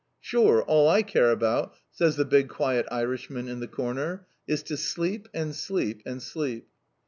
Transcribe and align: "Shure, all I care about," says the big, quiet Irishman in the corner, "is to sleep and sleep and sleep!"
"Shure, 0.19 0.63
all 0.63 0.89
I 0.89 1.03
care 1.03 1.29
about," 1.29 1.75
says 1.91 2.15
the 2.15 2.25
big, 2.25 2.49
quiet 2.49 2.87
Irishman 2.89 3.47
in 3.47 3.59
the 3.59 3.67
corner, 3.67 4.25
"is 4.47 4.63
to 4.63 4.75
sleep 4.75 5.29
and 5.31 5.55
sleep 5.55 6.01
and 6.07 6.23
sleep!" 6.23 6.67